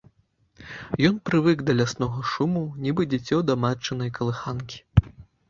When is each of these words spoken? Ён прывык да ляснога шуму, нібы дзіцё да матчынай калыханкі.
Ён 1.09 1.19
прывык 1.29 1.61
да 1.67 1.75
ляснога 1.81 2.23
шуму, 2.31 2.63
нібы 2.87 3.07
дзіцё 3.13 3.37
да 3.51 3.59
матчынай 3.67 4.13
калыханкі. 4.19 4.83